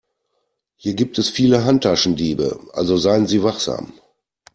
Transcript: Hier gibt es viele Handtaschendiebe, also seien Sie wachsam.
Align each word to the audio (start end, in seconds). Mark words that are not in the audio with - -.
Hier 0.77 0.95
gibt 0.95 1.19
es 1.19 1.29
viele 1.29 1.63
Handtaschendiebe, 1.63 2.59
also 2.73 2.97
seien 2.97 3.27
Sie 3.27 3.43
wachsam. 3.43 3.93